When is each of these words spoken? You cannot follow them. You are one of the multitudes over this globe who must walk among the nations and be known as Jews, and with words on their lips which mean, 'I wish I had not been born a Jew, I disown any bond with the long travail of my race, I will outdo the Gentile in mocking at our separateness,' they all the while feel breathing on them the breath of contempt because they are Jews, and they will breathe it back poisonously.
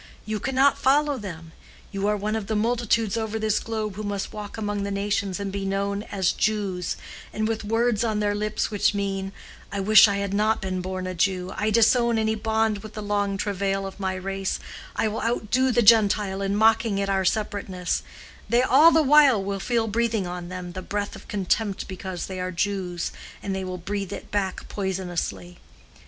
You 0.25 0.39
cannot 0.39 0.79
follow 0.79 1.19
them. 1.19 1.51
You 1.91 2.07
are 2.07 2.17
one 2.17 2.35
of 2.35 2.47
the 2.47 2.55
multitudes 2.55 3.17
over 3.17 3.37
this 3.37 3.59
globe 3.59 3.97
who 3.97 4.01
must 4.01 4.33
walk 4.33 4.57
among 4.57 4.81
the 4.81 4.89
nations 4.89 5.39
and 5.39 5.51
be 5.51 5.63
known 5.63 6.01
as 6.11 6.31
Jews, 6.31 6.95
and 7.31 7.47
with 7.47 7.63
words 7.63 8.03
on 8.03 8.19
their 8.19 8.33
lips 8.33 8.71
which 8.71 8.95
mean, 8.95 9.31
'I 9.71 9.81
wish 9.81 10.07
I 10.07 10.15
had 10.17 10.33
not 10.33 10.59
been 10.59 10.81
born 10.81 11.05
a 11.05 11.13
Jew, 11.13 11.53
I 11.55 11.69
disown 11.69 12.17
any 12.17 12.33
bond 12.33 12.79
with 12.79 12.95
the 12.95 13.03
long 13.03 13.37
travail 13.37 13.85
of 13.85 13.99
my 13.99 14.15
race, 14.15 14.59
I 14.95 15.07
will 15.07 15.21
outdo 15.21 15.69
the 15.69 15.83
Gentile 15.83 16.41
in 16.41 16.55
mocking 16.55 16.99
at 16.99 17.07
our 17.07 17.23
separateness,' 17.23 18.01
they 18.49 18.63
all 18.63 18.89
the 18.91 19.03
while 19.03 19.59
feel 19.59 19.85
breathing 19.87 20.25
on 20.25 20.49
them 20.49 20.71
the 20.71 20.81
breath 20.81 21.15
of 21.15 21.27
contempt 21.27 21.87
because 21.87 22.25
they 22.25 22.39
are 22.39 22.49
Jews, 22.51 23.11
and 23.43 23.55
they 23.55 23.63
will 23.63 23.77
breathe 23.77 24.11
it 24.11 24.31
back 24.31 24.67
poisonously. 24.67 25.59